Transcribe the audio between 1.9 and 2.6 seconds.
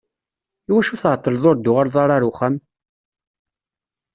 ara ɣer uxxam?